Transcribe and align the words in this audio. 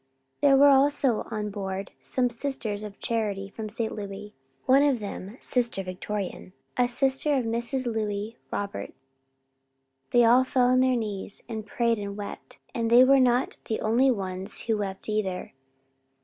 There 0.41 0.57
were 0.57 0.69
also 0.71 1.27
on 1.29 1.51
board 1.51 1.91
some 2.01 2.27
Sisters 2.31 2.81
of 2.81 2.97
Charity 2.99 3.49
from 3.49 3.69
St. 3.69 3.93
Louis, 3.93 4.33
one 4.65 4.81
of 4.81 4.97
them 4.99 5.37
Sister 5.39 5.83
Victorine, 5.83 6.53
a 6.75 6.87
sister 6.87 7.35
of 7.37 7.45
Mrs. 7.45 7.85
Louis 7.85 8.35
Robert. 8.51 8.95
They 10.09 10.23
all 10.23 10.43
fell 10.43 10.69
on 10.69 10.79
their 10.79 10.95
knees 10.95 11.43
and 11.47 11.67
prayed 11.67 11.99
and 11.99 12.17
wept 12.17 12.57
and 12.73 12.89
they 12.89 13.03
were 13.03 13.19
not 13.19 13.57
the 13.65 13.79
only 13.81 14.09
ones 14.09 14.61
who 14.61 14.79
wept 14.79 15.07
either. 15.07 15.53